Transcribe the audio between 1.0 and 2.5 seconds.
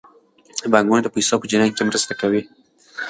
د پیسو په جریان کې مرسته کوي.